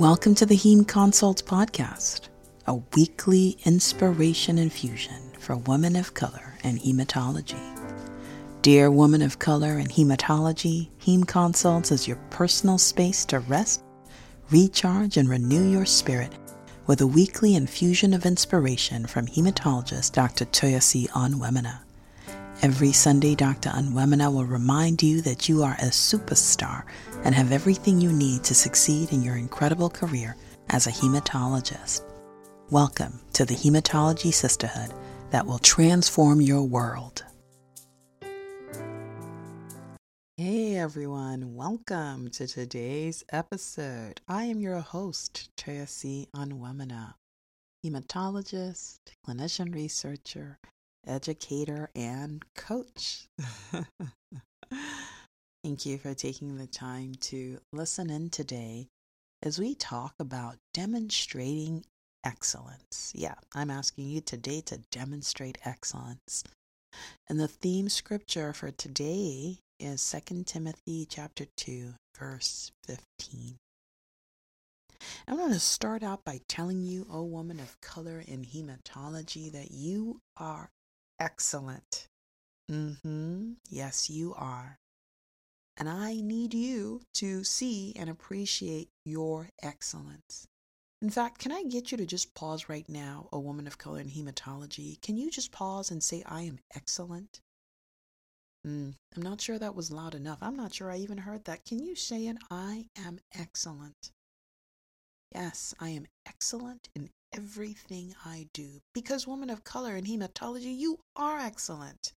[0.00, 2.30] Welcome to the Heme Consults Podcast,
[2.66, 7.60] a weekly inspiration infusion for women of color and hematology.
[8.62, 13.82] Dear woman of color and hematology, Heme Consults is your personal space to rest,
[14.50, 16.32] recharge, and renew your spirit
[16.86, 20.46] with a weekly infusion of inspiration from hematologist Dr.
[20.46, 21.78] Toyosi Onwuemene.
[22.62, 23.70] Every Sunday, Dr.
[23.70, 26.84] Onwuemene will remind you that you are a superstar
[27.24, 30.36] and have everything you need to succeed in your incredible career
[30.68, 32.02] as a hematologist.
[32.68, 34.92] Welcome to the Hematology Sisterhood
[35.30, 37.24] that will transform your world.
[40.36, 44.20] Hey everyone, welcome to today's episode.
[44.28, 47.14] I am your host, Toyosi Onwuemene,
[47.82, 50.58] hematologist, clinician researcher,
[51.06, 53.26] educator, and coach.
[55.64, 58.88] Thank you for taking the time to listen in today
[59.42, 61.84] as we talk about demonstrating
[62.24, 63.12] excellence.
[63.14, 66.44] Yeah, I'm asking you today to demonstrate excellence.
[67.28, 73.56] And the theme scripture for today is 2 Timothy chapter 2 verse 15.
[75.26, 79.50] I'm going to start out by telling you, O oh woman of color in hematology,
[79.52, 80.68] that you are
[81.20, 82.08] excellent.
[82.70, 83.52] Mm-hmm.
[83.68, 84.78] Yes, you are.
[85.76, 90.46] And I need you to see and appreciate your excellence.
[91.02, 94.00] In fact, can I get you to just pause right now, a woman of color
[94.00, 95.00] in hematology?
[95.00, 97.40] Can you just pause and say, I am excellent?
[98.66, 100.38] Mm, I'm not sure that was loud enough.
[100.42, 101.64] I'm not sure I even heard that.
[101.64, 102.36] Can you say it?
[102.50, 104.10] I am excellent.
[105.34, 108.80] Yes, I am excellent in everything I do.
[108.92, 112.12] Because, woman of color in hematology, you are excellent.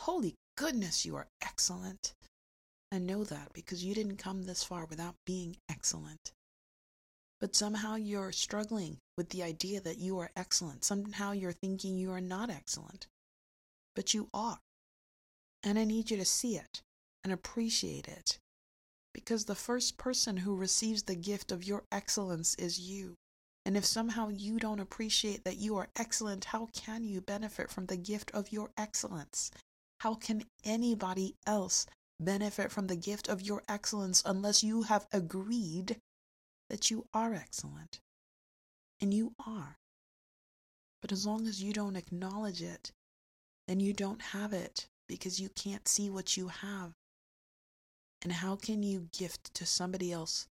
[0.00, 2.14] Holy goodness, you are excellent.
[2.92, 6.32] I know that because you didn't come this far without being excellent.
[7.40, 10.84] But somehow you're struggling with the idea that you are excellent.
[10.84, 13.08] Somehow you're thinking you are not excellent.
[13.94, 14.58] But you are.
[15.62, 16.82] And I need you to see it
[17.24, 18.38] and appreciate it.
[19.16, 23.14] Because the first person who receives the gift of your excellence is you.
[23.64, 27.86] And if somehow you don't appreciate that you are excellent, how can you benefit from
[27.86, 29.50] the gift of your excellence?
[30.00, 31.86] How can anybody else
[32.20, 35.96] benefit from the gift of your excellence unless you have agreed
[36.68, 38.00] that you are excellent?
[39.00, 39.78] And you are.
[41.00, 42.92] But as long as you don't acknowledge it,
[43.66, 46.92] then you don't have it because you can't see what you have.
[48.26, 50.48] And how can you gift to somebody else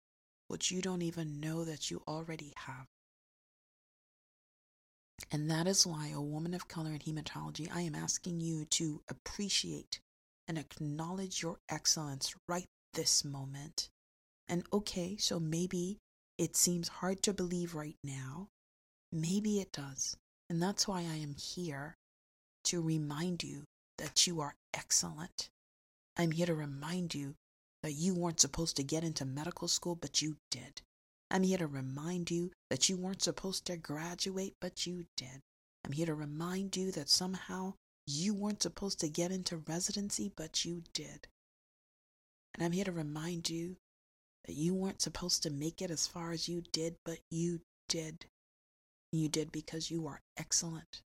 [0.48, 2.86] what you don't even know that you already have?
[5.30, 9.02] And that is why, a woman of color in hematology, I am asking you to
[9.10, 10.00] appreciate
[10.48, 12.64] and acknowledge your excellence right
[12.94, 13.90] this moment.
[14.48, 15.98] And okay, so maybe
[16.38, 18.48] it seems hard to believe right now.
[19.12, 20.16] Maybe it does.
[20.48, 21.98] And that's why I am here
[22.64, 23.64] to remind you
[23.98, 25.50] that you are excellent.
[26.16, 27.34] I'm here to remind you
[27.86, 30.82] that you weren't supposed to get into medical school, but you did.
[31.30, 35.40] I'm here to remind you that you weren't supposed to graduate, but you did.
[35.84, 37.74] I'm here to remind you that somehow
[38.04, 41.28] you weren't supposed to get into residency, but you did.
[42.56, 43.76] And I'm here to remind you
[44.46, 48.26] that you weren't supposed to make it as far as you did, but you did.
[49.12, 51.02] You did because you are excellent.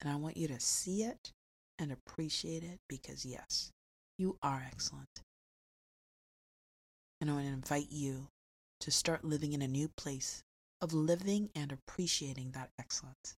[0.00, 1.30] And I want you to see it
[1.78, 3.70] and appreciate it because, yes,
[4.18, 5.22] you are excellent.
[7.20, 8.28] And I want to invite you
[8.80, 10.44] to start living in a new place
[10.80, 13.34] of living and appreciating that excellence.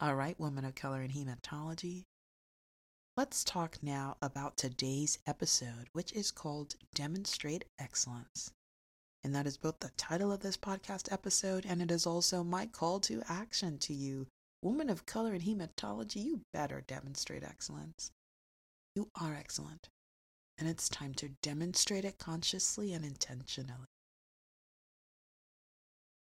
[0.00, 2.04] All right, women of color in hematology,
[3.16, 8.52] let's talk now about today's episode, which is called Demonstrate Excellence.
[9.24, 12.66] And that is both the title of this podcast episode and it is also my
[12.66, 14.28] call to action to you.
[14.62, 18.12] Woman of color in hematology, you better demonstrate excellence.
[18.94, 19.88] You are excellent
[20.58, 23.86] and it's time to demonstrate it consciously and intentionally.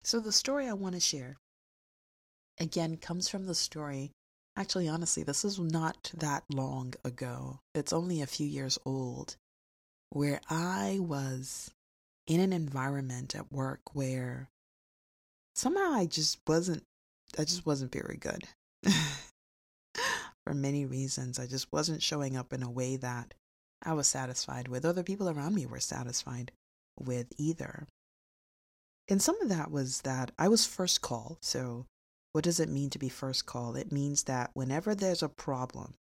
[0.04, 1.38] So, the story I want to share
[2.60, 4.12] again comes from the story.
[4.56, 7.60] Actually, honestly, this is not that long ago.
[7.74, 9.36] It's only a few years old,
[10.10, 11.72] where I was
[12.28, 14.50] in an environment at work where
[15.56, 16.84] somehow I just wasn't,
[17.38, 18.44] I just wasn't very good.
[20.44, 23.34] For many reasons, I just wasn't showing up in a way that
[23.84, 26.52] I was satisfied with, or the people around me were satisfied
[27.00, 27.88] with either.
[29.08, 31.38] And some of that was that I was first call.
[31.42, 31.86] So,
[32.32, 33.76] what does it mean to be first call?
[33.76, 35.94] It means that whenever there's a problem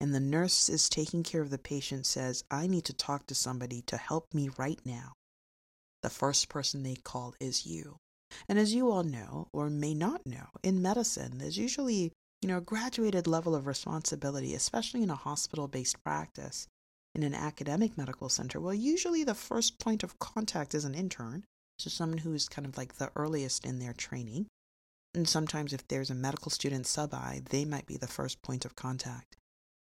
[0.00, 3.34] and the nurse is taking care of the patient says, I need to talk to
[3.34, 5.12] somebody to help me right now,
[6.02, 7.96] the first person they call is you.
[8.48, 12.12] And as you all know, or may not know, in medicine, there's usually,
[12.42, 16.68] you know, a graduated level of responsibility, especially in a hospital based practice.
[17.16, 21.46] In an academic medical center, well, usually the first point of contact is an intern,
[21.78, 24.48] so someone who is kind of like the earliest in their training.
[25.14, 28.66] And sometimes, if there's a medical student sub I, they might be the first point
[28.66, 29.34] of contact.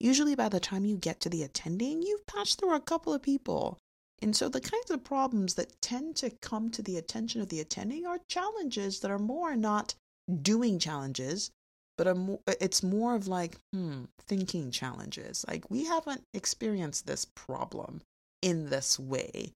[0.01, 3.21] Usually, by the time you get to the attending, you've passed through a couple of
[3.21, 3.77] people.
[4.21, 7.61] And so, the kinds of problems that tend to come to the attention of the
[7.61, 9.95] attending are challenges that are more not
[10.41, 11.51] doing challenges,
[11.97, 12.17] but
[12.59, 15.45] it's more of like, hmm, thinking challenges.
[15.47, 18.01] Like, we haven't experienced this problem
[18.41, 19.53] in this way.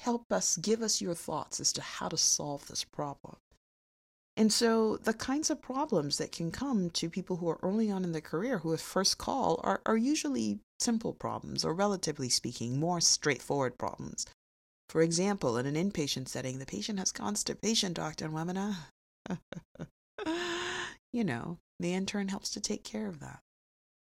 [0.00, 3.36] Help us, give us your thoughts as to how to solve this problem.
[4.36, 8.02] And so the kinds of problems that can come to people who are early on
[8.02, 12.80] in their career who have first call are, are usually simple problems, or relatively speaking,
[12.80, 14.26] more straightforward problems.
[14.88, 18.28] For example, in an inpatient setting, the patient has constipation, Dr.
[18.28, 18.74] Onwuemene.
[21.14, 23.40] you know, the intern helps to take care of that.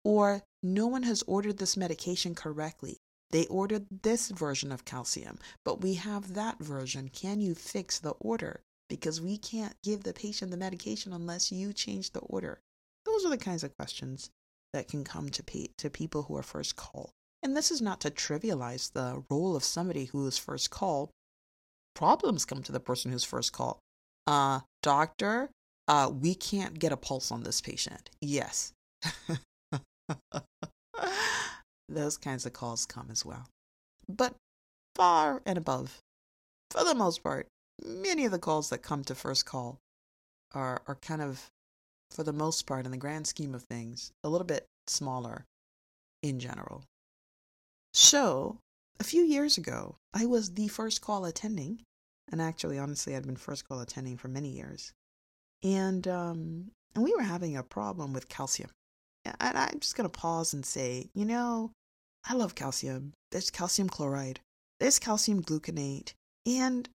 [0.04, 2.98] Or no one has ordered this medication correctly.
[3.30, 7.08] They ordered this version of calcium, but we have that version.
[7.08, 8.60] Can you fix the order?
[8.88, 12.60] because we can't give the patient the medication unless you change the order.
[13.04, 14.30] Those are the kinds of questions
[14.72, 17.10] that can come to, pe- to people who are first call.
[17.42, 21.10] And this is not to trivialize the role of somebody who is first call.
[21.94, 23.78] Problems come to the person who's first call.
[24.26, 25.50] Uh, doctor,
[25.88, 28.10] uh, we can't get a pulse on this patient.
[28.20, 28.72] Yes.
[31.88, 33.46] Those kinds of calls come as well.
[34.08, 34.34] But
[34.94, 36.00] far and above,
[36.70, 37.46] for the most part,
[37.84, 39.78] many of the calls that come to first call
[40.52, 41.50] are are kind of
[42.10, 45.44] for the most part in the grand scheme of things a little bit smaller
[46.22, 46.82] in general
[47.92, 48.58] so
[49.00, 51.80] a few years ago i was the first call attending
[52.30, 54.92] and actually honestly i'd been first call attending for many years
[55.66, 58.70] and um and we were having a problem with calcium
[59.24, 61.72] and i'm just to pause and say you know
[62.28, 64.40] i love calcium there's calcium chloride
[64.80, 66.12] there's calcium gluconate
[66.46, 66.88] and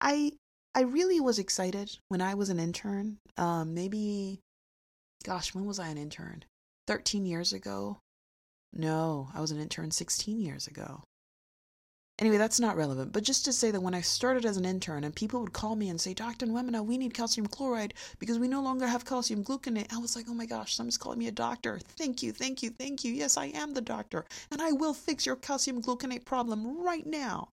[0.00, 0.32] I
[0.74, 3.18] I really was excited when I was an intern.
[3.36, 4.40] Um, maybe,
[5.24, 6.44] gosh, when was I an intern?
[6.86, 7.98] 13 years ago?
[8.72, 11.02] No, I was an intern 16 years ago.
[12.22, 15.02] Anyway, that's not relevant, but just to say that when I started as an intern
[15.02, 16.46] and people would call me and say, Dr.
[16.46, 20.26] Onwuemene, we need calcium chloride because we no longer have calcium gluconate, I was like,
[20.28, 21.80] oh my gosh, someone's calling me a doctor.
[21.98, 23.12] Thank you, thank you, thank you.
[23.12, 27.48] Yes, I am the doctor, and I will fix your calcium gluconate problem right now.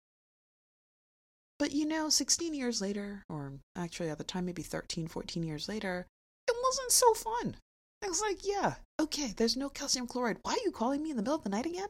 [1.58, 5.68] But you know, 16 years later, or actually at the time, maybe 13, 14 years
[5.68, 6.06] later,
[6.48, 7.56] it wasn't so fun.
[8.02, 10.38] I was like, yeah, okay, there's no calcium chloride.
[10.40, 11.88] Why are you calling me in the middle of the night again?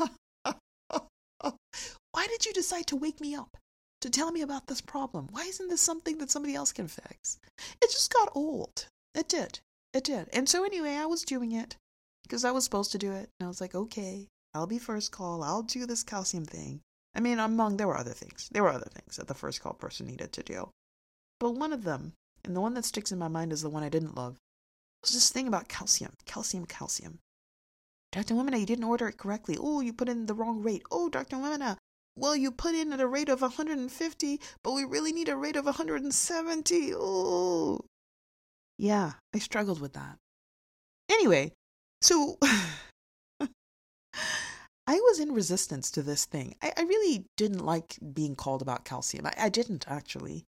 [2.16, 3.58] Why did you decide to wake me up
[4.00, 5.28] to tell me about this problem?
[5.32, 7.38] Why isn't this something that somebody else can fix?
[7.82, 8.86] It just got old.
[9.14, 9.60] It did.
[9.92, 10.30] It did.
[10.32, 11.76] And so, anyway, I was doing it
[12.22, 13.28] because I was supposed to do it.
[13.38, 15.42] And I was like, okay, I'll be first call.
[15.42, 16.80] I'll do this calcium thing.
[17.14, 18.48] I mean, among there were other things.
[18.50, 20.70] There were other things that the first call person needed to do.
[21.38, 22.14] But one of them,
[22.46, 24.38] and the one that sticks in my mind is the one I didn't love,
[25.02, 26.14] was this thing about calcium.
[26.24, 27.18] Calcium, calcium.
[28.10, 28.32] Dr.
[28.32, 29.58] Onwuemene, you didn't order it correctly.
[29.60, 30.82] Oh, you put in the wrong rate.
[30.90, 31.36] Oh, Dr.
[31.36, 31.76] Onwuemene,
[32.16, 35.56] well, you put in at a rate of 150, but we really need a rate
[35.56, 36.92] of 170.
[36.94, 37.80] Oh.
[38.78, 40.16] Yeah, I struggled with that.
[41.08, 41.52] Anyway,
[42.00, 42.38] so
[44.86, 46.54] I was in resistance to this thing.
[46.62, 49.26] I, I really didn't like being called about calcium.
[49.26, 50.44] I, I didn't actually.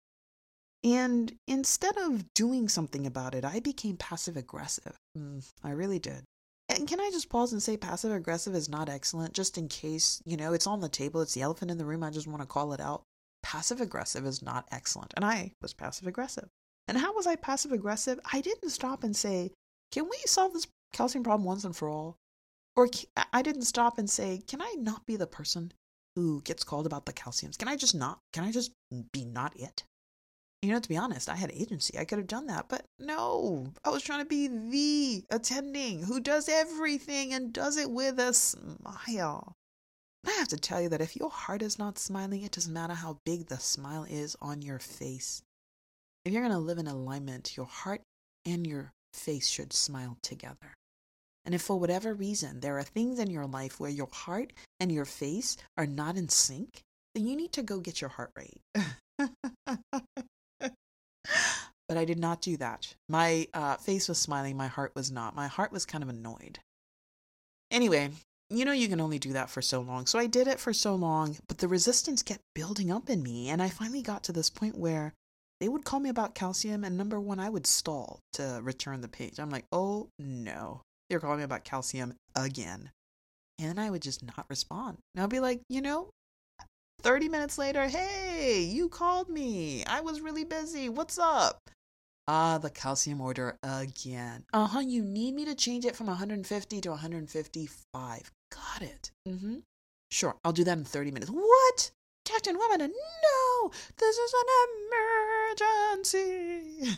[0.83, 4.97] And instead of doing something about it, I became passive aggressive.
[5.17, 6.25] Mm, I really did.
[6.69, 10.23] And can I just pause and say passive aggressive is not excellent, just in case,
[10.25, 12.41] you know, it's on the table, it's the elephant in the room, I just want
[12.41, 13.03] to call it out.
[13.43, 15.13] Passive aggressive is not excellent.
[15.15, 16.49] And I was passive aggressive.
[16.89, 18.19] And how was I passive aggressive?
[18.33, 19.51] I didn't stop and say,
[19.93, 22.17] can we solve this calcium problem once and for all?
[22.77, 22.89] Or
[23.33, 25.73] I didn't stop and say, can I not be the person
[26.17, 27.59] who gets called about the calciums?
[27.59, 28.19] Can I just not?
[28.33, 28.73] Can I just
[29.13, 29.85] be not it?
[30.65, 31.99] You know, to be honest, I had agency.
[31.99, 33.67] I could have done that, but no.
[33.85, 38.33] I was trying to be the attending who does everything and does it with a
[38.33, 39.53] smile.
[40.27, 42.95] I have to tell you that if your heart is not smiling, it doesn't matter
[42.95, 45.43] how big the smile is on your face.
[46.25, 48.01] If you're going to live in alignment, your heart
[48.47, 50.73] and your face should smile together.
[51.45, 54.91] And if for whatever reason there are things in your life where your heart and
[54.91, 56.81] your face are not in sync,
[57.15, 58.63] then you need to go get your heart rate.
[61.89, 62.95] but I did not do that.
[63.09, 65.35] My uh, face was smiling, my heart was not.
[65.35, 66.59] My heart was kind of annoyed.
[67.71, 68.11] Anyway,
[68.51, 70.07] you know, you can only do that for so long.
[70.07, 73.49] So I did it for so long, but the resistance kept building up in me.
[73.49, 75.13] And I finally got to this point where
[75.61, 79.09] they would call me about calcium, and number one, I would stall to return the
[79.09, 79.39] page.
[79.39, 82.91] I'm like, oh no, you're calling me about calcium again.
[83.59, 84.99] And I would just not respond.
[85.15, 86.11] And I'd be like, you know,
[87.05, 89.85] 30 minutes later, hey, you called me.
[89.85, 90.89] I was really busy.
[90.89, 91.61] What's up?
[92.27, 94.45] Ah, the calcium order again.
[94.55, 98.33] Uh huh, you need me to change it from 150 to 155.
[98.51, 99.11] Got it.
[99.29, 99.57] Mm hmm.
[100.11, 101.31] Sure, I'll do that in 30 minutes.
[101.31, 101.91] What?
[102.25, 103.71] Captain Woman, no!
[103.99, 104.47] This is an
[106.01, 106.97] emergency!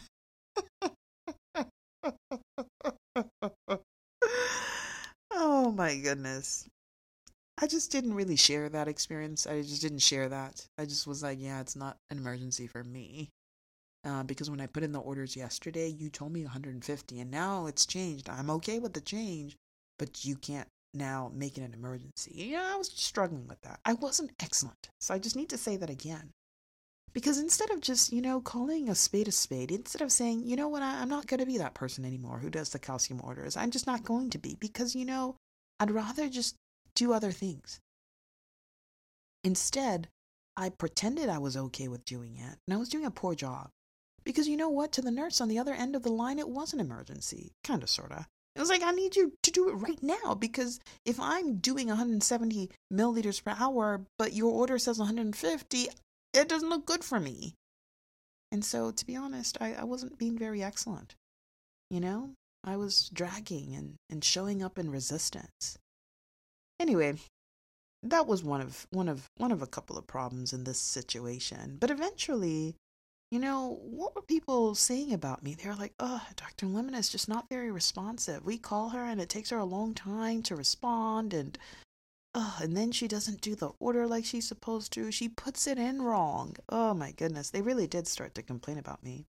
[5.33, 6.69] oh my goodness.
[7.59, 9.47] I just didn't really share that experience.
[9.47, 10.67] I just didn't share that.
[10.79, 13.31] I just was like, yeah, it's not an emergency for me.
[14.05, 17.67] Uh, because when I put in the orders yesterday, you told me 150, and now
[17.67, 18.29] it's changed.
[18.29, 19.57] I'm okay with the change,
[19.99, 22.33] but you can't now make it an emergency.
[22.35, 23.81] Yeah, I was struggling with that.
[23.85, 24.91] I wasn't excellent.
[25.01, 26.31] So I just need to say that again.
[27.13, 30.55] Because instead of just, you know, calling a spade a spade, instead of saying, you
[30.55, 33.21] know what, I, I'm not going to be that person anymore who does the calcium
[33.25, 35.37] orders, I'm just not going to be because, you know,
[35.81, 36.57] I'd rather just
[36.97, 37.79] do other things.
[39.45, 40.09] Instead,
[40.57, 43.71] I pretended I was okay with doing it, and I was doing a poor job.
[44.25, 44.91] Because you know what?
[44.93, 47.53] To the nurse on the other end of the line, it was an emergency.
[47.63, 48.27] Kind of, sort of.
[48.57, 51.89] It was like, I need you to do it right now because if I'm doing
[51.89, 55.89] 170 milliliters per hour, but your order says 150,
[56.33, 57.55] it doesn't look good for me.
[58.51, 61.15] And so, to be honest, I, I wasn't being very excellent.
[61.91, 62.31] You know,
[62.65, 65.77] I was dragging and, and showing up in resistance.
[66.79, 67.15] Anyway,
[68.03, 71.77] that was one of one of one of a couple of problems in this situation.
[71.81, 72.77] But eventually,
[73.31, 75.55] you know, what were people saying about me?
[75.55, 76.67] They were like, oh, Dr.
[76.67, 78.45] Lemon is just not very responsive.
[78.45, 81.59] We call her and it takes her a long time to respond and
[82.35, 85.11] oh, and then she doesn't do the order like she's supposed to.
[85.11, 86.57] She puts it in wrong.
[86.69, 87.51] Oh my goodness.
[87.51, 89.27] They really did start to complain about me.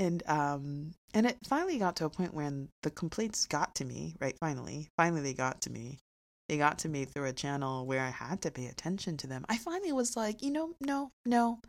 [0.00, 4.16] And um and it finally got to a point when the complaints got to me,
[4.20, 4.36] right?
[4.40, 4.88] Finally.
[4.96, 5.98] Finally they got to me.
[6.48, 9.44] They got to me through a channel where I had to pay attention to them.
[9.48, 11.60] I finally was like, you know, no, no,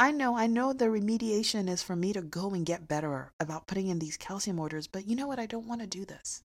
[0.00, 3.68] I know, I know the remediation is for me to go and get better about
[3.68, 5.38] putting in these calcium orders, but you know what?
[5.38, 6.42] I don't want to do this.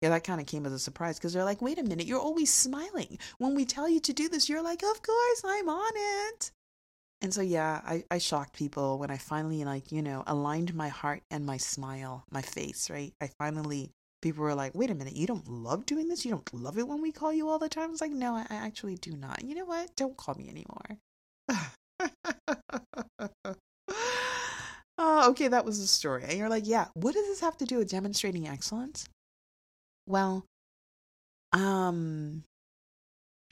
[0.00, 2.18] Yeah, that kind of came as a surprise because they're like, wait a minute, you're
[2.18, 3.18] always smiling.
[3.38, 6.50] When we tell you to do this, you're like, of course, I'm on it.
[7.22, 10.88] And so, yeah, I, I shocked people when I finally, like, you know, aligned my
[10.88, 13.14] heart and my smile, my face, right?
[13.20, 16.24] I finally, people were like, wait a minute, you don't love doing this?
[16.24, 17.84] You don't love it when we call you all the time?
[17.84, 19.44] I was like, no, I actually do not.
[19.44, 19.94] You know what?
[19.94, 20.98] Don't call me anymore.
[24.98, 26.24] oh, okay, that was the story.
[26.24, 29.08] And you're like, yeah, what does this have to do with demonstrating excellence?
[30.08, 30.44] Well,
[31.52, 32.42] um,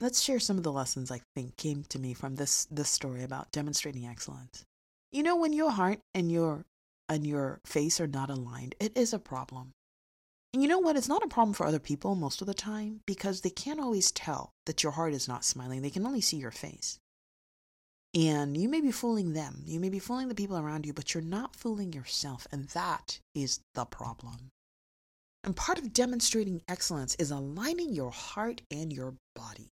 [0.01, 3.23] let's share some of the lessons I think came to me from this this story
[3.23, 4.65] about demonstrating excellence.
[5.11, 6.65] You know, when your heart and your
[7.07, 9.71] and your face are not aligned, it is a problem.
[10.53, 10.97] And you know what?
[10.97, 14.11] It's not a problem for other people most of the time because they can't always
[14.11, 15.81] tell that your heart is not smiling.
[15.81, 16.99] They can only see your face.
[18.13, 21.13] And you may be fooling them, you may be fooling the people around you, but
[21.13, 22.45] you're not fooling yourself.
[22.51, 24.49] And that is the problem.
[25.45, 29.69] And part of demonstrating excellence is aligning your heart and your body.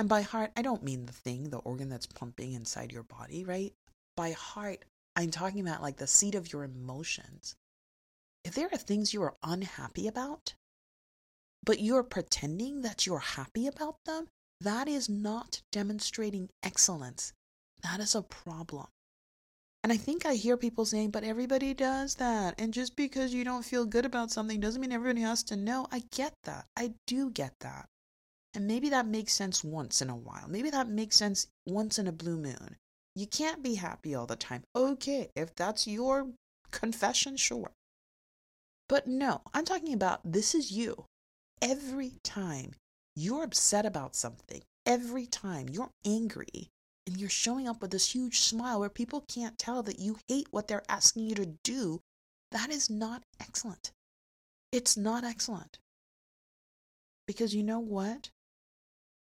[0.00, 3.44] And by heart, I don't mean the thing, the organ that's pumping inside your body,
[3.44, 3.74] right?
[4.16, 7.54] By heart, I'm talking about like the seat of your emotions.
[8.42, 10.54] If there are things you are unhappy about,
[11.62, 14.28] but you're pretending that you're happy about them,
[14.62, 17.34] that is not demonstrating excellence.
[17.82, 18.86] That is a problem.
[19.82, 22.54] And I think I hear people saying, but everybody does that.
[22.58, 25.88] And just because you don't feel good about something doesn't mean everybody has to know.
[25.92, 26.64] I get that.
[26.74, 27.90] I do get that.
[28.54, 30.46] And maybe that makes sense once in a while.
[30.48, 32.76] Maybe that makes sense once in a blue moon.
[33.14, 34.64] You can't be happy all the time.
[34.74, 36.30] Okay, if that's your
[36.70, 37.72] confession, sure.
[38.88, 41.04] But no, I'm talking about this is you.
[41.62, 42.72] Every time
[43.14, 46.70] you're upset about something, every time you're angry,
[47.06, 50.46] and you're showing up with this huge smile where people can't tell that you hate
[50.50, 52.00] what they're asking you to do,
[52.52, 53.90] that is not excellent.
[54.70, 55.78] It's not excellent.
[57.26, 58.30] Because you know what?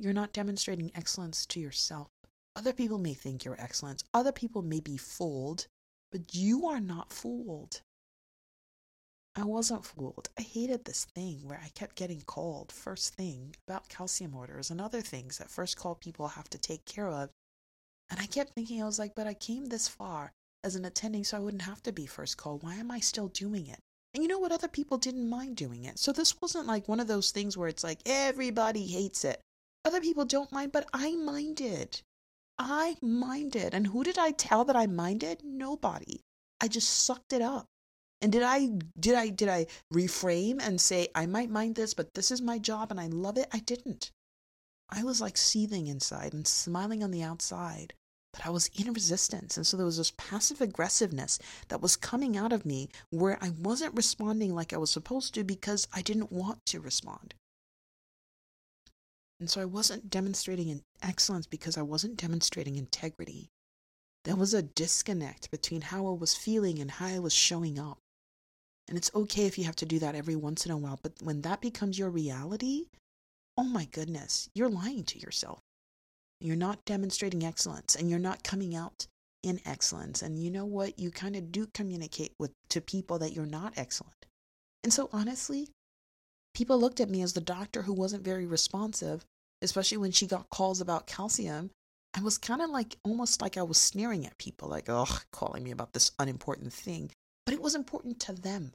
[0.04, 2.08] You're not demonstrating excellence to yourself.
[2.54, 5.66] Other people may think you're excellent, other people may be fooled,
[6.12, 7.80] but you are not fooled.
[9.34, 10.28] I wasn't fooled.
[10.38, 14.80] I hated this thing where I kept getting called first thing about calcium orders and
[14.80, 17.30] other things that first call people have to take care of
[18.10, 20.32] and I kept thinking, I was like, but I came this far
[20.62, 22.58] as an attending so I wouldn't have to be first call.
[22.58, 23.80] Why am I still doing it?
[24.12, 24.52] And you know what?
[24.52, 25.98] Other people didn't mind doing it.
[25.98, 29.40] So this wasn't like one of those things where it's like everybody hates it.
[29.84, 32.00] Other people don't mind, but I minded.
[32.58, 33.74] I minded.
[33.74, 35.42] And who did I tell that I minded?
[35.44, 36.20] Nobody.
[36.60, 37.66] I just sucked it up.
[38.22, 42.14] And did I did I did I reframe and say I might mind this, but
[42.14, 43.48] this is my job and I love it?
[43.52, 44.10] I didn't.
[44.88, 47.92] I was like seething inside and smiling on the outside,
[48.32, 49.58] but I was in resistance.
[49.58, 51.38] And so there was this passive aggressiveness
[51.68, 55.44] that was coming out of me where I wasn't responding like I was supposed to
[55.44, 57.34] because I didn't want to respond.
[59.40, 63.50] And so I wasn't demonstrating excellence because I wasn't demonstrating integrity.
[64.24, 67.98] There was a disconnect between how I was feeling and how I was showing up.
[68.88, 71.12] And it's okay if you have to do that every once in a while, but
[71.22, 72.86] when that becomes your reality,
[73.56, 75.60] oh my goodness, you're lying to yourself.
[76.40, 79.06] You're not demonstrating excellence and you're not coming out
[79.42, 80.22] in excellence.
[80.22, 80.98] And you know what?
[80.98, 84.26] You kind of do communicate with to people that you're not excellent.
[84.82, 85.68] And so honestly,
[86.54, 89.24] people looked at me as the doctor who wasn't very responsive,
[89.60, 91.70] especially when she got calls about calcium.
[92.14, 95.64] I was kind of like almost like I was sneering at people, like, oh, calling
[95.64, 97.10] me about this unimportant thing.
[97.44, 98.72] But it was important to them.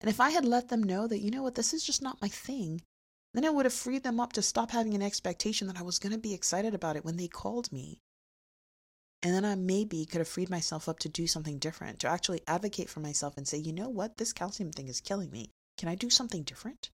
[0.00, 2.20] And if I had let them know that, you know what, this is just not
[2.20, 2.82] my thing,
[3.32, 5.98] then I would have freed them up to stop having an expectation that I was
[5.98, 8.00] going to be excited about it when they called me.
[9.22, 12.42] And then I maybe could have freed myself up to do something different, to actually
[12.46, 15.48] advocate for myself and say, you know what, this calcium thing is killing me.
[15.78, 16.90] Can I do something different?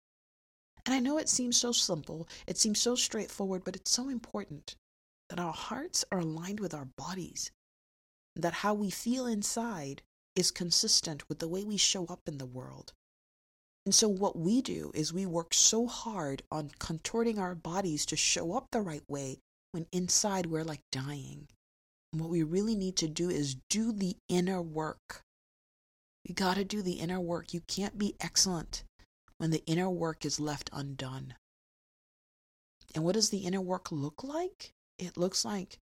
[0.85, 4.75] And I know it seems so simple, it seems so straightforward, but it's so important
[5.29, 7.51] that our hearts are aligned with our bodies,
[8.35, 10.01] that how we feel inside
[10.35, 12.93] is consistent with the way we show up in the world.
[13.85, 18.15] And so, what we do is we work so hard on contorting our bodies to
[18.15, 19.39] show up the right way
[19.71, 21.47] when inside we're like dying.
[22.11, 25.23] And what we really need to do is do the inner work.
[26.23, 27.53] You got to do the inner work.
[27.53, 28.83] You can't be excellent
[29.39, 31.33] when the inner work is left undone.
[32.93, 34.73] And what does the inner work look like?
[34.97, 35.79] It looks like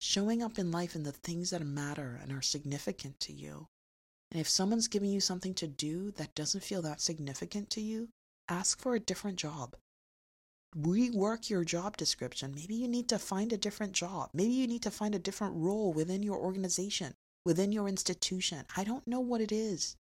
[0.00, 3.68] showing up in life in the things that matter and are significant to you.
[4.30, 8.08] And if someone's giving you something to do that doesn't feel that significant to you,
[8.48, 9.76] ask for a different job.
[10.76, 12.54] Rework your job description.
[12.54, 14.30] Maybe you need to find a different job.
[14.34, 18.64] Maybe you need to find a different role within your organization, within your institution.
[18.76, 19.96] I don't know what it is.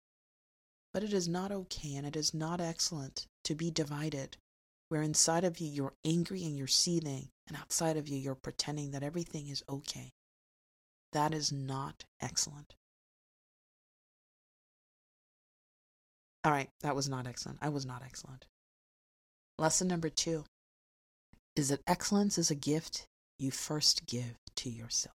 [0.93, 4.37] But it is not okay and it is not excellent to be divided,
[4.89, 8.91] where inside of you you're angry and you're seething, and outside of you you're pretending
[8.91, 10.11] that everything is okay.
[11.11, 12.75] That is not excellent.
[16.43, 17.59] All right, that was not excellent.
[17.61, 18.45] I was not excellent.
[19.57, 20.45] Lesson number two
[21.55, 23.07] is that excellence is a gift
[23.39, 25.15] you first give to yourself.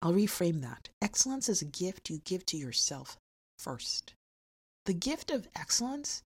[0.00, 0.88] I'll reframe that.
[1.00, 3.18] Excellence is a gift you give to yourself
[3.62, 4.14] first.
[4.86, 6.22] The gift of excellence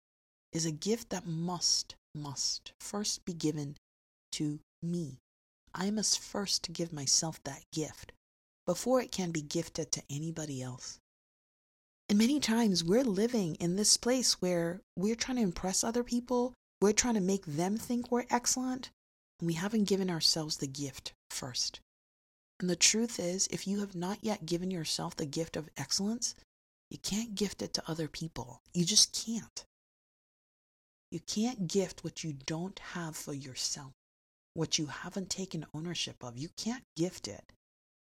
[0.52, 3.78] is a gift that must, must first be given
[4.34, 5.18] to me.
[5.74, 8.12] I must first give myself that gift
[8.66, 11.00] before it can be gifted to anybody else.
[12.10, 16.54] And many times we're living in this place where we're trying to impress other people,
[16.82, 18.90] we're trying to make them think we're excellent,
[19.40, 21.80] and we haven't given ourselves the gift first.
[22.60, 26.36] And the truth is, if you have not yet given yourself the gift of excellence,
[26.92, 28.62] you can't gift it to other people.
[28.74, 29.66] You just can't.
[31.10, 33.94] You can't gift what you don't have for yourself,
[34.54, 36.38] what you haven't taken ownership of.
[36.38, 37.44] You can't gift it.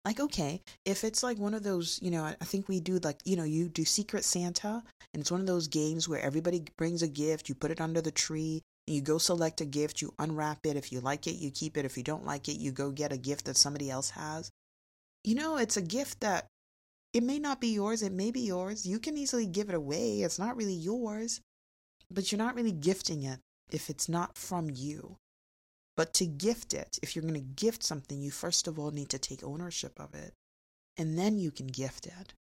[0.05, 3.21] Like, okay, if it's like one of those, you know, I think we do like,
[3.25, 4.83] you know, you do Secret Santa,
[5.15, 8.01] and it's one of those games where everybody brings a gift, you put it under
[8.01, 10.77] the tree, you go select a gift, you unwrap it.
[10.77, 11.85] If you like it, you keep it.
[11.85, 14.51] If you don't like it, you go get a gift that somebody else has.
[15.23, 16.47] You know, it's a gift that
[17.13, 18.87] it may not be yours, it may be yours.
[18.87, 20.23] You can easily give it away.
[20.23, 21.41] It's not really yours,
[22.11, 25.17] but you're not really gifting it if it's not from you.
[25.97, 29.11] But to gift it, if you're going to gift something, you first of all need
[29.11, 30.33] to take ownership of it,
[30.97, 32.33] and then you can gift it.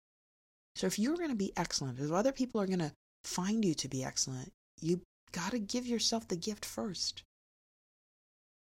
[0.75, 3.75] So if you're going to be excellent, if other people are going to find you
[3.75, 7.25] to be excellent, you got to give yourself the gift first.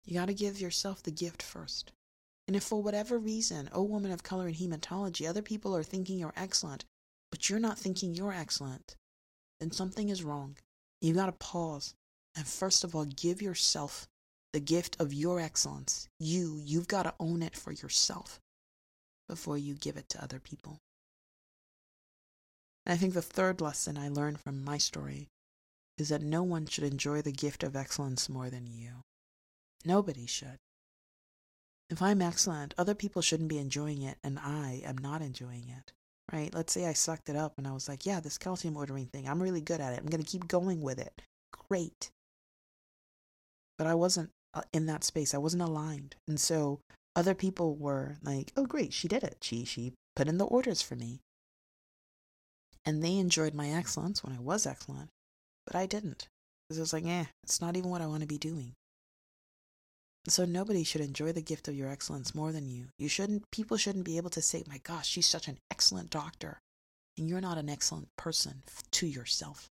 [0.05, 1.91] You got to give yourself the gift first.
[2.47, 6.19] And if for whatever reason, oh woman of color in hematology, other people are thinking
[6.19, 6.85] you're excellent,
[7.31, 8.95] but you're not thinking you're excellent,
[9.59, 10.57] then something is wrong.
[11.01, 11.95] You've got to pause
[12.35, 14.07] and first of all give yourself
[14.51, 16.07] the gift of your excellence.
[16.19, 18.39] You, you've got to own it for yourself
[19.27, 20.79] before you give it to other people.
[22.85, 25.29] And I think the third lesson I learned from my story
[25.97, 29.01] is that no one should enjoy the gift of excellence more than you.
[29.85, 30.57] Nobody should.
[31.93, 35.93] If I'm excellent, other people shouldn't be enjoying it, and I am not enjoying it.
[36.31, 36.51] right?
[36.51, 39.27] Let's say I sucked it up and I was like, yeah, this calcium ordering thing,
[39.29, 39.99] I'm really good at it.
[39.99, 41.21] I'm going to keep going with it.
[41.69, 42.09] Great.
[43.77, 45.35] But I wasn't uh, in that space.
[45.35, 46.15] I wasn't aligned.
[46.27, 46.79] And so
[47.15, 49.37] other people were like, "Oh great, she did it.
[49.41, 51.19] She she put in the orders for me."
[52.85, 55.09] And they enjoyed my excellence when I was excellent,
[55.67, 56.27] but I didn't.
[56.67, 58.73] Because it was like, "Eh, it's not even what I want to be doing."
[60.27, 62.87] So nobody should enjoy the gift of your excellence more than you.
[62.97, 66.59] You shouldn't people shouldn't be able to say, "My gosh, she's such an excellent doctor."
[67.17, 69.69] And you're not an excellent person to yourself.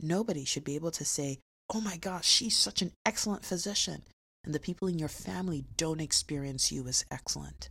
[0.00, 4.04] Nobody should be able to say, "Oh my gosh, she's such an excellent physician."
[4.44, 7.68] And the people in your family don't experience you as excellent.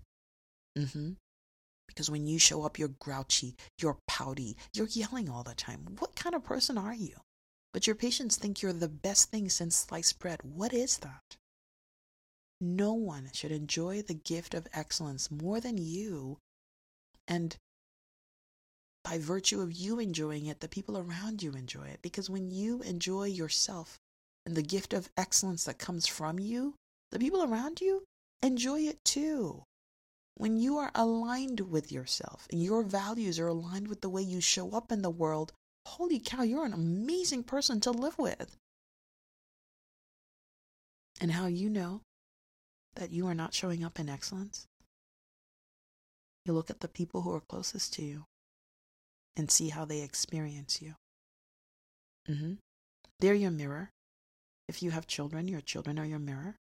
[0.77, 1.13] Mm-hmm.
[1.87, 5.95] Because when you show up, you're grouchy, you're pouty, you're yelling all the time.
[5.99, 7.21] What kind of person are you?
[7.71, 10.41] But your patients think you're the best thing since sliced bread.
[10.43, 11.37] What is that?
[12.61, 16.39] No one should enjoy the gift of excellence more than you.
[17.27, 17.57] And
[19.03, 22.01] by virtue of you enjoying it, the people around you enjoy it.
[22.01, 23.99] Because when you enjoy yourself
[24.45, 26.75] and the gift of excellence that comes from you,
[27.11, 28.03] the people around you
[28.41, 29.63] enjoy it too.
[30.35, 34.41] When you are aligned with yourself and your values are aligned with the way you
[34.41, 35.53] show up in the world,
[35.85, 38.57] holy cow, you're an amazing person to live with.
[41.21, 42.01] And how you know
[42.95, 44.67] that you are not showing up in excellence?
[46.45, 48.25] You look at the people who are closest to you
[49.35, 50.95] and see how they experience you.
[52.29, 52.53] Mm-hmm.
[53.19, 53.89] They're your mirror.
[54.67, 56.55] If you have children, your children are your mirror.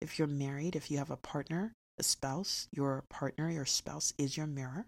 [0.00, 4.36] If you're married, if you have a partner, a spouse, your partner, your spouse is
[4.36, 4.86] your mirror.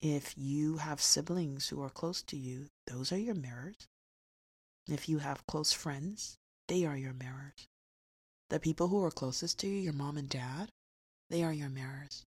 [0.00, 3.88] If you have siblings who are close to you, those are your mirrors.
[4.86, 6.36] If you have close friends,
[6.68, 7.66] they are your mirrors.
[8.50, 10.70] The people who are closest to you, your mom and dad,
[11.28, 12.24] they are your mirrors.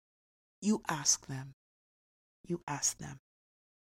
[0.61, 1.53] You ask them,
[2.47, 3.19] you ask them,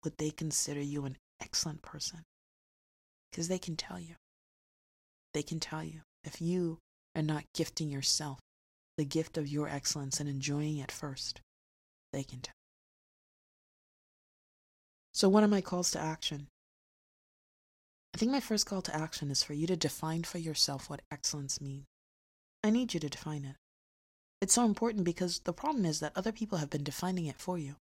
[0.03, 2.23] would they consider you an excellent person?
[3.31, 4.15] Because they can tell you.
[5.33, 6.79] They can tell you if you
[7.15, 8.39] are not gifting yourself
[8.97, 11.41] the gift of your excellence and enjoying it first.
[12.13, 12.53] They can tell.
[15.13, 16.47] So, what are my calls to action?
[18.13, 21.01] I think my first call to action is for you to define for yourself what
[21.11, 21.85] excellence means.
[22.63, 23.55] I need you to define it.
[24.39, 27.57] It's so important because the problem is that other people have been defining it for
[27.57, 27.75] you.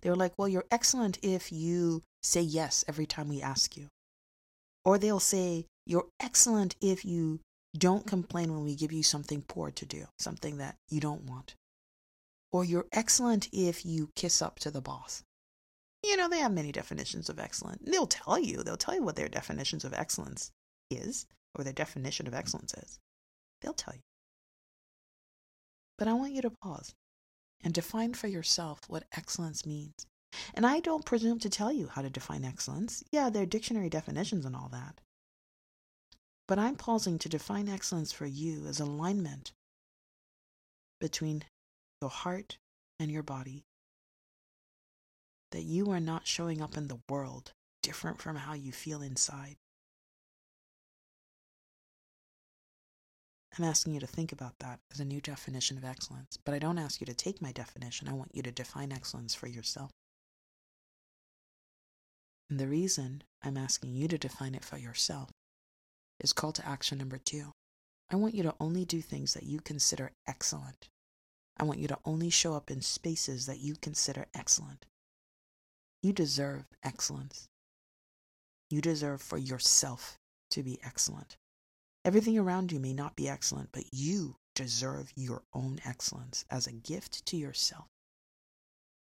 [0.00, 3.88] They're like, well, you're excellent if you say yes every time we ask you.
[4.84, 7.40] Or they'll say, you're excellent if you
[7.76, 11.54] don't complain when we give you something poor to do, something that you don't want.
[12.52, 15.22] Or you're excellent if you kiss up to the boss.
[16.02, 17.84] You know, they have many definitions of excellent.
[17.84, 20.50] They'll tell you, they'll tell you what their definitions of excellence
[20.90, 22.98] is, or their definition of excellence is.
[23.60, 24.00] They'll tell you.
[26.00, 26.94] But I want you to pause
[27.62, 30.06] and define for yourself what excellence means.
[30.54, 33.04] And I don't presume to tell you how to define excellence.
[33.12, 35.02] Yeah, there are dictionary definitions and all that.
[36.48, 39.52] But I'm pausing to define excellence for you as alignment
[41.02, 41.44] between
[42.00, 42.56] your heart
[42.98, 43.64] and your body.
[45.50, 49.56] That you are not showing up in the world different from how you feel inside.
[53.60, 56.58] I'm asking you to think about that as a new definition of excellence, but I
[56.58, 58.08] don't ask you to take my definition.
[58.08, 59.90] I want you to define excellence for yourself.
[62.48, 65.28] And the reason I'm asking you to define it for yourself
[66.20, 67.52] is call to action number two.
[68.10, 70.88] I want you to only do things that you consider excellent.
[71.58, 74.86] I want you to only show up in spaces that you consider excellent.
[76.02, 77.46] You deserve excellence.
[78.70, 80.16] You deserve for yourself
[80.52, 81.36] to be excellent.
[82.04, 86.72] Everything around you may not be excellent, but you deserve your own excellence as a
[86.72, 87.86] gift to yourself.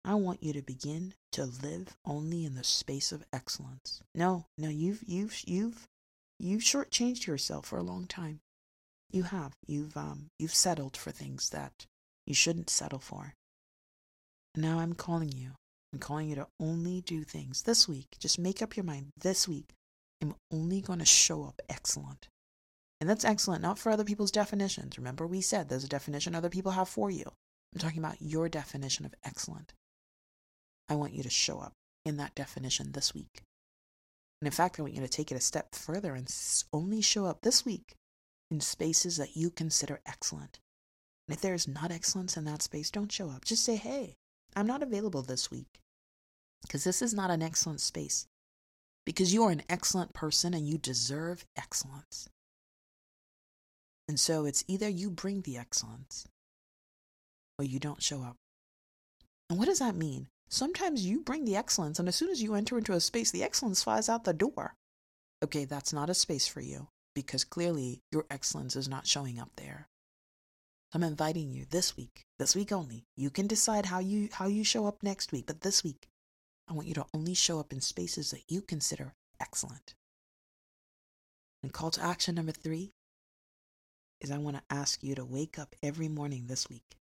[0.05, 4.01] I want you to begin to live only in the space of excellence.
[4.15, 5.85] No, no, you've you've you've
[6.39, 8.39] you've shortchanged yourself for a long time.
[9.11, 9.53] You have.
[9.65, 11.85] You've um you've settled for things that
[12.25, 13.33] you shouldn't settle for.
[14.55, 15.51] And now I'm calling you.
[15.91, 18.17] I'm calling you to only do things this week.
[18.19, 19.73] Just make up your mind this week.
[20.21, 22.29] I'm only going to show up excellent.
[22.99, 24.97] And that's excellent, not for other people's definitions.
[24.97, 27.25] Remember, we said there's a definition other people have for you.
[27.73, 29.73] I'm talking about your definition of excellent.
[30.89, 31.73] I want you to show up
[32.05, 33.41] in that definition this week.
[34.41, 36.33] And in fact, I want you to take it a step further and
[36.71, 37.95] only show up this week
[38.49, 40.59] in spaces that you consider excellent.
[41.27, 43.45] And if there is not excellence in that space, don't show up.
[43.45, 44.15] Just say, hey,
[44.55, 45.79] I'm not available this week
[46.61, 48.27] because this is not an excellent space.
[49.05, 52.29] Because you are an excellent person and you deserve excellence.
[54.07, 56.27] And so it's either you bring the excellence
[57.59, 58.37] or you don't show up.
[59.49, 60.27] And what does that mean?
[60.49, 63.43] Sometimes you bring the excellence, and as soon as you enter into a space, the
[63.43, 64.75] excellence flies out the door.
[65.43, 69.49] Okay, that's not a space for you because clearly your excellence is not showing up
[69.55, 69.87] there.
[70.93, 73.03] I'm inviting you this week, this week only.
[73.17, 76.07] You can decide how you how you show up next week, but this week,
[76.69, 79.95] I want you to only show up in spaces that you consider excellent.
[81.61, 82.91] And call to action number 3
[84.21, 86.97] is I want to ask you to wake up every morning this week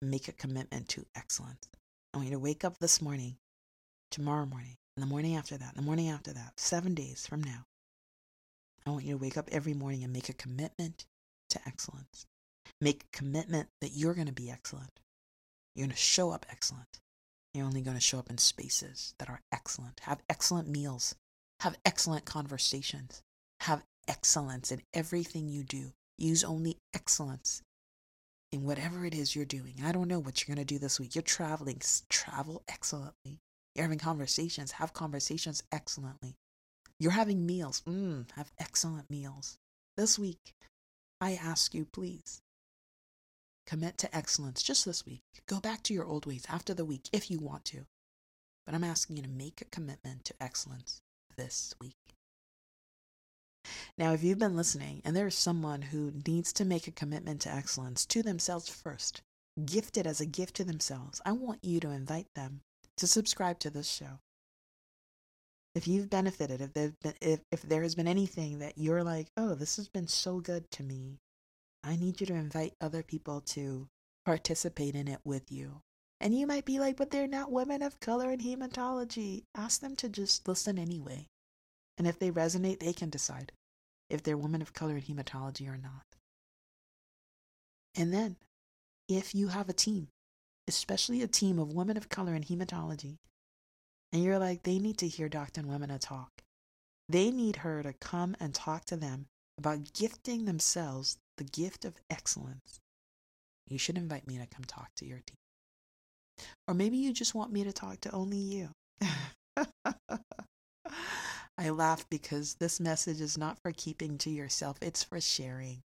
[0.00, 1.68] and make a commitment to excellence.
[2.12, 3.36] I want you to wake up this morning,
[4.10, 7.64] tomorrow morning, and the morning after that, the morning after that, 7 days from now.
[8.86, 11.06] I want you to wake up every morning and make a commitment
[11.50, 12.26] to excellence.
[12.80, 15.00] Make a commitment that you're going to be excellent.
[15.74, 17.00] You're going to show up excellent.
[17.54, 20.00] You're only going to show up in spaces that are excellent.
[20.00, 21.14] Have excellent meals.
[21.60, 23.22] Have excellent conversations.
[23.60, 25.92] Have excellence in everything you do.
[26.22, 27.62] Use only excellence
[28.52, 29.74] in whatever it is you're doing.
[29.84, 31.16] I don't know what you're going to do this week.
[31.16, 33.40] You're traveling, travel excellently.
[33.74, 36.36] You're having conversations, have conversations excellently.
[37.00, 39.58] You're having meals, mm, have excellent meals.
[39.96, 40.54] This week,
[41.20, 42.40] I ask you, please,
[43.66, 45.22] commit to excellence just this week.
[45.48, 47.86] Go back to your old ways after the week if you want to.
[48.64, 51.00] But I'm asking you to make a commitment to excellence
[51.36, 51.96] this week.
[53.98, 57.42] Now, if you've been listening and there is someone who needs to make a commitment
[57.42, 59.20] to excellence to themselves first,
[59.64, 62.62] gifted as a gift to themselves, I want you to invite them
[62.96, 64.20] to subscribe to this show.
[65.74, 69.54] If you've benefited, if, been, if, if there has been anything that you're like, oh,
[69.54, 71.18] this has been so good to me,
[71.84, 73.88] I need you to invite other people to
[74.24, 75.80] participate in it with you.
[76.20, 79.44] And you might be like, but they're not women of color in hematology.
[79.54, 81.26] Ask them to just listen anyway.
[81.98, 83.52] And if they resonate, they can decide
[84.12, 86.04] if they're women of color in hematology or not.
[87.94, 88.36] And then,
[89.08, 90.08] if you have a team,
[90.68, 93.16] especially a team of women of color in hematology,
[94.12, 95.62] and you're like, they need to hear Dr.
[95.62, 96.30] Onwuemene talk.
[97.08, 99.26] They need her to come and talk to them
[99.58, 102.80] about gifting themselves the gift of excellence.
[103.68, 106.46] You should invite me to come talk to your team.
[106.68, 108.68] Or maybe you just want me to talk to only you.
[111.62, 115.78] I laugh because this message is not for keeping to yourself, it's for sharing.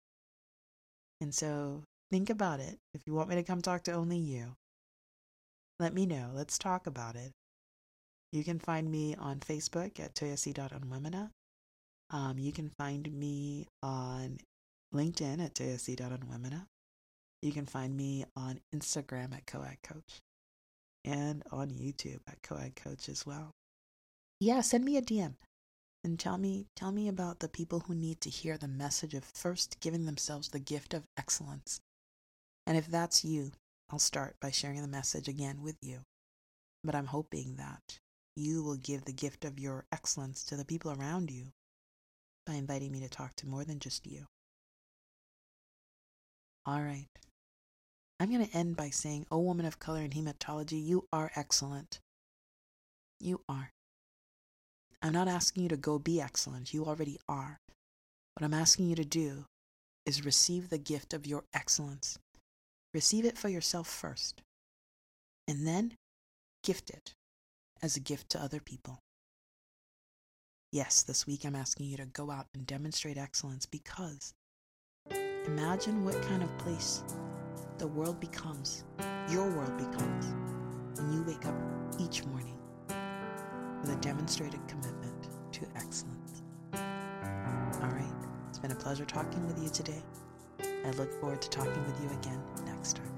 [1.20, 2.78] And so think about it.
[2.94, 4.54] If you want me to come talk to only you,
[5.78, 6.30] let me know.
[6.32, 7.30] Let's talk about it.
[8.32, 11.28] You can find me on Facebook at toyosi.onwuemene.
[12.08, 14.38] Um, you can find me on
[14.94, 16.64] LinkedIn at toyosi.onwuemene.
[17.42, 20.20] You can find me on Instagram at Coag Coach
[21.04, 23.50] and on YouTube at Coag Coach as well.
[24.40, 25.34] Yeah, send me a DM
[26.06, 29.24] and tell me tell me about the people who need to hear the message of
[29.24, 31.80] first giving themselves the gift of excellence.
[32.64, 33.50] And if that's you,
[33.90, 36.02] I'll start by sharing the message again with you.
[36.84, 37.98] But I'm hoping that
[38.36, 41.46] you will give the gift of your excellence to the people around you
[42.46, 44.26] by inviting me to talk to more than just you.
[46.64, 47.08] All right.
[48.20, 51.98] I'm going to end by saying, Oh, woman of color in hematology, you are excellent.
[53.18, 53.72] You are.
[55.06, 56.74] I'm not asking you to go be excellent.
[56.74, 57.60] You already are.
[58.34, 59.44] What I'm asking you to do
[60.04, 62.18] is receive the gift of your excellence.
[62.92, 64.42] Receive it for yourself first,
[65.46, 65.92] and then
[66.64, 67.14] gift it
[67.80, 68.98] as a gift to other people.
[70.72, 74.34] Yes, this week I'm asking you to go out and demonstrate excellence because
[75.46, 77.04] imagine what kind of place
[77.78, 78.82] the world becomes,
[79.30, 80.26] your world becomes,
[80.98, 81.54] when you wake up
[82.00, 82.55] each morning
[83.86, 86.42] with a demonstrated commitment to excellence.
[86.74, 88.04] All right,
[88.48, 90.02] it's been a pleasure talking with you today.
[90.60, 93.15] I look forward to talking with you again next time.